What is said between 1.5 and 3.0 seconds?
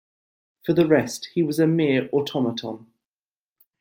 a mere automaton.